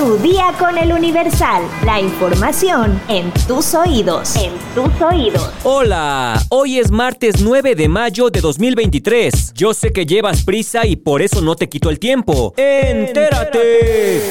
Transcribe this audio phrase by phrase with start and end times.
[0.00, 1.62] Tu día con el Universal.
[1.84, 4.34] La información en tus oídos.
[4.34, 5.50] En tus oídos.
[5.62, 9.52] Hola, hoy es martes 9 de mayo de 2023.
[9.52, 12.54] Yo sé que llevas prisa y por eso no te quito el tiempo.
[12.56, 14.22] ¡Entérate!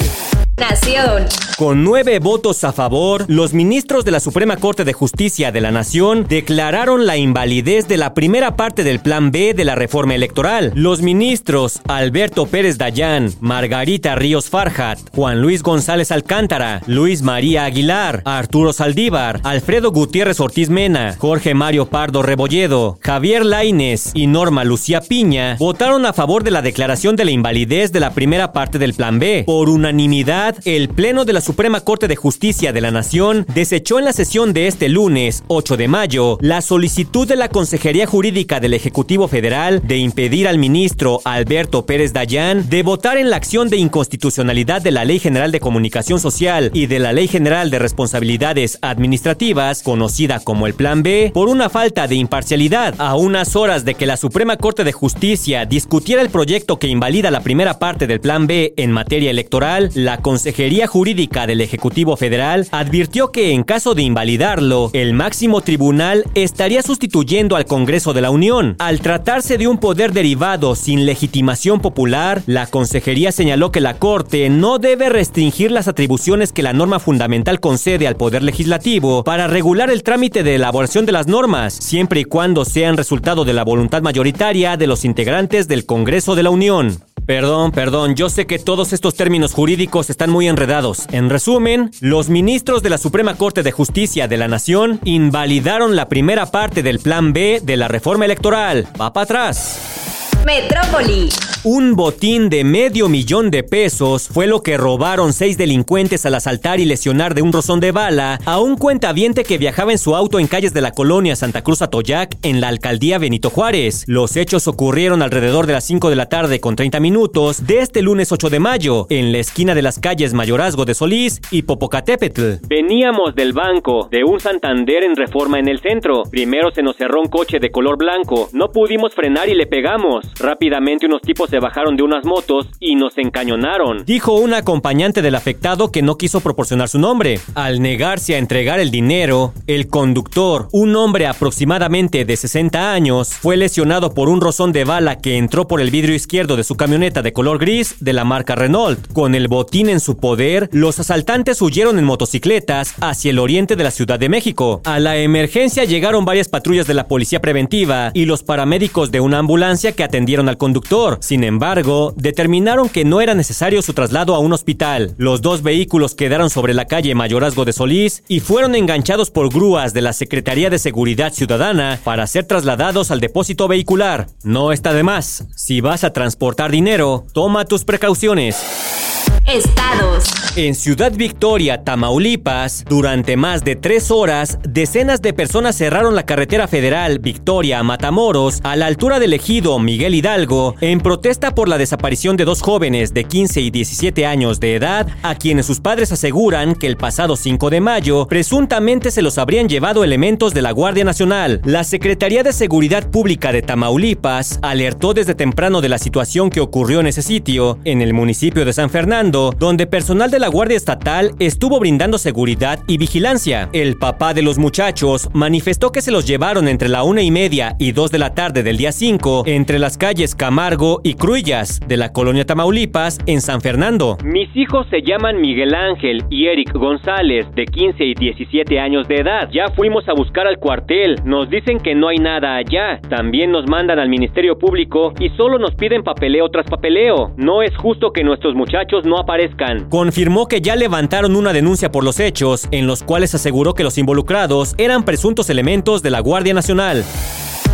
[0.60, 1.26] Nación.
[1.58, 5.72] Con nueve votos a favor, los ministros de la Suprema Corte de Justicia de la
[5.72, 10.72] Nación declararon la invalidez de la primera parte del Plan B de la reforma electoral.
[10.76, 18.22] Los ministros Alberto Pérez Dayán, Margarita Ríos Farjat, Juan Luis González Alcántara, Luis María Aguilar,
[18.26, 25.02] Arturo Saldívar, Alfredo Gutiérrez Ortiz Mena, Jorge Mario Pardo Rebolledo, Javier Laines y Norma Lucía
[25.02, 28.94] Piña votaron a favor de la declaración de la invalidez de la primera parte del
[28.94, 29.44] Plan B.
[29.46, 34.06] Por unanimidad, el Pleno de la Suprema Corte de Justicia de la Nación desechó en
[34.06, 38.74] la sesión de este lunes, 8 de mayo, la solicitud de la Consejería Jurídica del
[38.74, 43.78] Ejecutivo Federal de impedir al ministro Alberto Pérez Dayán de votar en la acción de
[43.78, 48.80] inconstitucionalidad de la Ley General de Comunicación Social y de la Ley General de Responsabilidades
[48.82, 52.96] Administrativas, conocida como el Plan B, por una falta de imparcialidad.
[52.98, 57.32] A unas horas de que la Suprema Corte de Justicia discutiera el proyecto que invalida
[57.32, 60.39] la primera parte del Plan B en materia electoral, la Consejería
[60.88, 67.56] Jurídica del Ejecutivo Federal advirtió que en caso de invalidarlo, el máximo tribunal estaría sustituyendo
[67.56, 68.76] al Congreso de la Unión.
[68.80, 74.50] Al tratarse de un poder derivado sin legitimación popular, la Consejería señaló que la Corte
[74.50, 79.90] no debe restringir las atribuciones que la norma fundamental concede al Poder Legislativo para regular
[79.90, 84.02] el trámite de elaboración de las normas, siempre y cuando sean resultado de la voluntad
[84.02, 87.00] mayoritaria de los integrantes del Congreso de la Unión.
[87.30, 91.06] Perdón, perdón, yo sé que todos estos términos jurídicos están muy enredados.
[91.12, 96.10] En resumen, los ministros de la Suprema Corte de Justicia de la Nación invalidaron la
[96.10, 98.88] primera parte del Plan B de la reforma electoral.
[99.00, 100.19] Va para atrás.
[100.46, 101.30] Metrópoli.
[101.66, 106.80] Un botín de medio millón de pesos fue lo que robaron seis delincuentes al asaltar
[106.80, 110.40] y lesionar de un rozón de bala a un cuentaviente que viajaba en su auto
[110.40, 114.06] en calles de la colonia Santa Cruz Atoyac en la alcaldía Benito Juárez.
[114.08, 118.02] Los hechos ocurrieron alrededor de las 5 de la tarde con 30 minutos de este
[118.02, 122.66] lunes 8 de mayo en la esquina de las calles Mayorazgo de Solís y Popocatépetl.
[122.70, 126.24] Veníamos del banco de un Santander en Reforma en el centro.
[126.32, 128.48] Primero se nos cerró un coche de color blanco.
[128.54, 130.29] No pudimos frenar y le pegamos.
[130.40, 134.06] Rápidamente unos tipos se bajaron de unas motos y nos encañonaron.
[134.06, 137.40] Dijo un acompañante del afectado que no quiso proporcionar su nombre.
[137.56, 143.58] Al negarse a entregar el dinero, el conductor, un hombre aproximadamente de 60 años, fue
[143.58, 147.22] lesionado por un rozón de bala que entró por el vidrio izquierdo de su camioneta
[147.22, 149.12] de color gris de la marca Renault.
[149.14, 153.84] Con el botín en su poder, los asaltantes huyeron en motocicletas hacia el oriente de
[153.84, 154.82] la Ciudad de México.
[154.86, 159.40] A la emergencia llegaron varias patrullas de la policía preventiva y los paramédicos de una
[159.40, 161.18] ambulancia que atendieron atendieron al conductor.
[161.22, 165.16] Sin embargo, determinaron que no era necesario su traslado a un hospital.
[165.18, 169.94] Los dos vehículos quedaron sobre la calle Mayorazgo de Solís y fueron enganchados por grúas
[169.94, 174.28] de la Secretaría de Seguridad Ciudadana para ser trasladados al depósito vehicular.
[174.44, 175.46] No está de más.
[175.56, 179.09] Si vas a transportar dinero, toma tus precauciones.
[179.52, 180.26] Estados.
[180.56, 186.68] En Ciudad Victoria, Tamaulipas, durante más de tres horas, decenas de personas cerraron la carretera
[186.68, 191.78] federal Victoria a Matamoros a la altura del ejido Miguel Hidalgo en protesta por la
[191.78, 196.12] desaparición de dos jóvenes de 15 y 17 años de edad a quienes sus padres
[196.12, 200.72] aseguran que el pasado 5 de mayo presuntamente se los habrían llevado elementos de la
[200.72, 201.62] Guardia Nacional.
[201.64, 207.00] La Secretaría de Seguridad Pública de Tamaulipas alertó desde temprano de la situación que ocurrió
[207.00, 211.32] en ese sitio, en el municipio de San Fernando, donde personal de la Guardia Estatal
[211.40, 213.70] estuvo brindando seguridad y vigilancia.
[213.74, 217.76] El papá de los muchachos manifestó que se los llevaron entre la una y media
[217.80, 221.98] y dos de la tarde del día 5 entre las calles Camargo y Cruillas de
[221.98, 224.18] la colonia Tamaulipas en San Fernando.
[224.24, 229.16] Mis hijos se llaman Miguel Ángel y Eric González, de 15 y 17 años de
[229.16, 229.50] edad.
[229.52, 231.16] Ya fuimos a buscar al cuartel.
[231.24, 233.00] Nos dicen que no hay nada allá.
[233.10, 237.32] También nos mandan al Ministerio Público y solo nos piden papeleo tras papeleo.
[237.38, 239.88] No es justo que nuestros muchachos no aparezcan.
[239.90, 243.98] Confirmó que ya levantaron una denuncia por los hechos, en los cuales aseguró que los
[243.98, 247.06] involucrados eran presuntos elementos de la Guardia Nacional.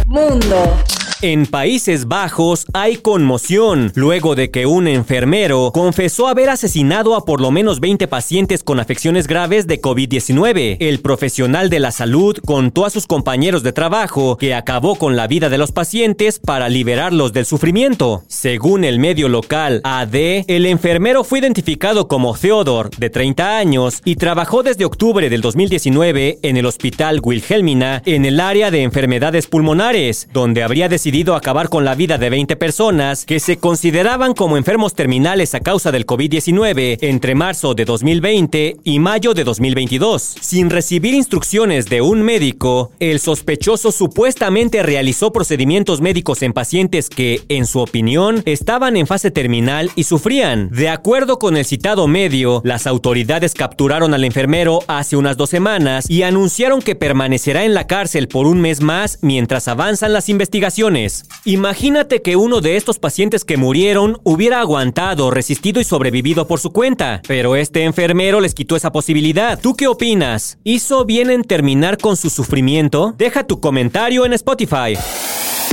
[0.06, 0.74] Mundo.
[1.22, 7.40] En Países Bajos hay conmoción luego de que un enfermero confesó haber asesinado a por
[7.40, 10.76] lo menos 20 pacientes con afecciones graves de COVID-19.
[10.82, 15.28] El profesional de la salud contó a sus compañeros de trabajo que acabó con la
[15.28, 18.24] vida de los pacientes para liberarlos del sufrimiento.
[18.28, 24.18] Según el medio local AD, el enfermero fue identificado como Theodor, de 30 años, y
[24.18, 30.28] trabajó desde octubre del 2019 en el hospital Wilhelmina en el área de enfermedades pulmonares,
[30.34, 34.96] donde habría decidido acabar con la vida de 20 personas que se consideraban como enfermos
[34.96, 40.36] terminales a causa del COVID-19 entre marzo de 2020 y mayo de 2022.
[40.42, 47.44] Sin recibir instrucciones de un médico, el sospechoso supuestamente realizó procedimientos médicos en pacientes que,
[47.50, 50.72] en su opinión, estaban en fase terminal y sufrían.
[50.72, 56.10] De acuerdo con el citado medio, las autoridades capturaron al enfermero hace unas dos semanas
[56.10, 60.95] y anunciaron que permanecerá en la cárcel por un mes más mientras avanzan las investigaciones.
[61.44, 66.72] Imagínate que uno de estos pacientes que murieron hubiera aguantado, resistido y sobrevivido por su
[66.72, 69.60] cuenta, pero este enfermero les quitó esa posibilidad.
[69.60, 70.58] ¿Tú qué opinas?
[70.64, 73.14] ¿Hizo bien en terminar con su sufrimiento?
[73.18, 74.98] Deja tu comentario en Spotify.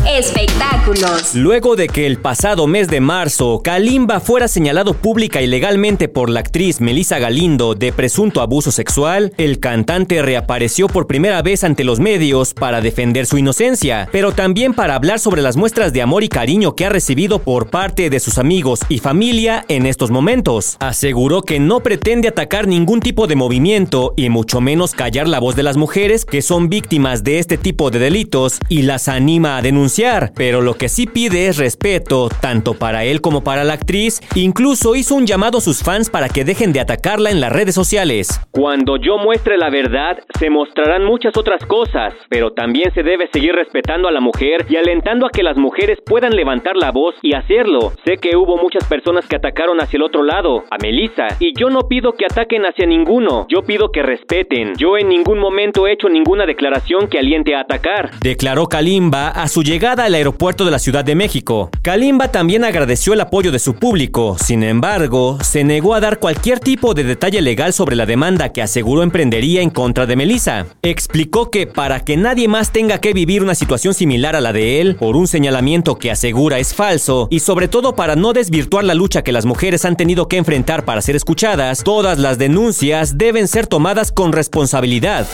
[0.09, 1.37] Espectáculos.
[1.37, 6.29] Luego de que el pasado mes de marzo Kalimba fuera señalado pública y legalmente por
[6.29, 11.85] la actriz Melissa Galindo de presunto abuso sexual, el cantante reapareció por primera vez ante
[11.85, 16.25] los medios para defender su inocencia, pero también para hablar sobre las muestras de amor
[16.25, 20.79] y cariño que ha recibido por parte de sus amigos y familia en estos momentos.
[20.81, 25.55] Aseguró que no pretende atacar ningún tipo de movimiento y mucho menos callar la voz
[25.55, 29.63] de las mujeres que son víctimas de este tipo de delitos y las anima a
[29.63, 29.92] denunciar
[30.35, 34.21] pero lo que sí pide es respeto, tanto para él como para la actriz.
[34.35, 37.75] Incluso hizo un llamado a sus fans para que dejen de atacarla en las redes
[37.75, 38.41] sociales.
[38.53, 43.55] Cuando yo muestre la verdad, se mostrarán muchas otras cosas, pero también se debe seguir
[43.55, 47.35] respetando a la mujer y alentando a que las mujeres puedan levantar la voz y
[47.35, 47.93] hacerlo.
[48.06, 51.69] Sé que hubo muchas personas que atacaron hacia el otro lado, a Melissa, y yo
[51.69, 54.75] no pido que ataquen hacia ninguno, yo pido que respeten.
[54.79, 58.11] Yo en ningún momento he hecho ninguna declaración que aliente a atacar.
[58.23, 61.69] Declaró Kalimba a su llegada al aeropuerto de la Ciudad de México.
[61.82, 66.61] Kalimba también agradeció el apoyo de su público, sin embargo, se negó a dar cualquier
[66.61, 70.67] tipo de detalle legal sobre la demanda que aseguró emprendería en contra de Melissa.
[70.82, 74.81] Explicó que para que nadie más tenga que vivir una situación similar a la de
[74.81, 78.94] él, por un señalamiento que asegura es falso, y sobre todo para no desvirtuar la
[78.94, 83.49] lucha que las mujeres han tenido que enfrentar para ser escuchadas, todas las denuncias deben
[83.49, 85.26] ser tomadas con responsabilidad.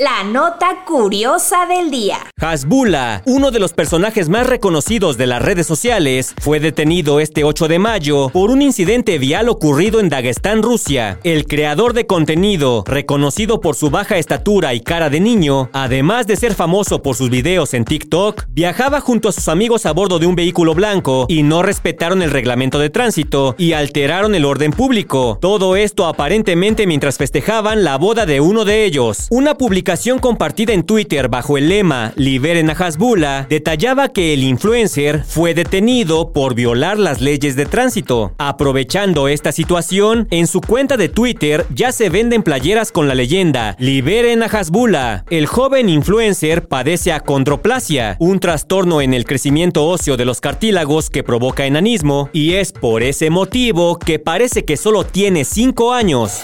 [0.00, 2.18] La nota curiosa del día.
[2.40, 7.66] Hasbula, uno de los personajes más reconocidos de las redes sociales, fue detenido este 8
[7.66, 11.18] de mayo por un incidente vial ocurrido en Dagestán, Rusia.
[11.24, 16.36] El creador de contenido, reconocido por su baja estatura y cara de niño, además de
[16.36, 20.26] ser famoso por sus videos en TikTok, viajaba junto a sus amigos a bordo de
[20.26, 25.38] un vehículo blanco y no respetaron el reglamento de tránsito y alteraron el orden público.
[25.40, 29.26] Todo esto aparentemente mientras festejaban la boda de uno de ellos.
[29.30, 34.42] Una publicación publicación compartida en Twitter bajo el lema Liberen a Hasbula detallaba que el
[34.42, 38.34] influencer fue detenido por violar las leyes de tránsito.
[38.36, 43.76] Aprovechando esta situación, en su cuenta de Twitter ya se venden playeras con la leyenda
[43.78, 45.24] Liberen a Hasbula.
[45.30, 51.22] El joven influencer padece acondroplasia, un trastorno en el crecimiento óseo de los cartílagos que
[51.22, 56.42] provoca enanismo, y es por ese motivo que parece que solo tiene 5 años.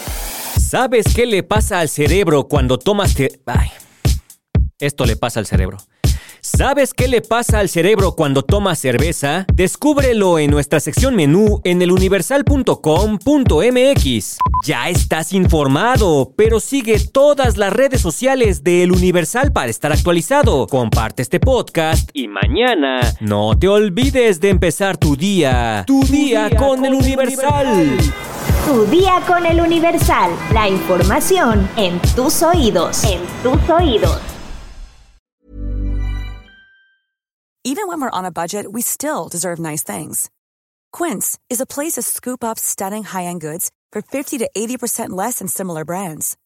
[0.58, 3.14] ¿Sabes qué le pasa al cerebro cuando tomas...
[3.46, 3.70] Ay,
[4.78, 5.78] esto le pasa al cerebro.
[6.40, 9.46] ¿Sabes qué le pasa al cerebro cuando tomas cerveza?
[9.54, 14.38] Descúbrelo en nuestra sección menú en eluniversal.com.mx.
[14.66, 20.66] Ya estás informado, pero sigue todas las redes sociales de El Universal para estar actualizado.
[20.66, 25.84] Comparte este podcast y mañana no te olvides de empezar tu día.
[25.86, 27.96] Tu, día, con, El Universal.
[28.64, 30.54] Tu día con el Universal.
[30.54, 33.04] La información en tus oídos.
[33.04, 34.18] En tus oídos.
[37.62, 40.30] Even when we're on a budget, we still deserve nice things.
[40.94, 45.40] Quince is a place to scoop up stunning high-end goods for 50 to 80% less
[45.40, 46.38] than similar brands.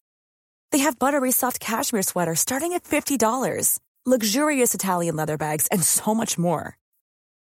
[0.73, 6.17] They have buttery soft cashmere sweaters starting at $50, luxurious Italian leather bags, and so
[6.17, 6.77] much more.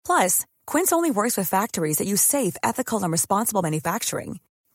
[0.06, 4.40] Plus, Quince only works with factories that use safe, ethical, and responsible manufacturing.